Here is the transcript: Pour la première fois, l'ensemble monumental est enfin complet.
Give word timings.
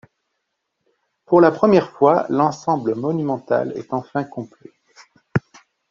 Pour 1.27 1.41
la 1.41 1.51
première 1.51 1.91
fois, 1.91 2.25
l'ensemble 2.29 2.95
monumental 2.95 3.71
est 3.77 3.93
enfin 3.93 4.23
complet. 4.23 4.71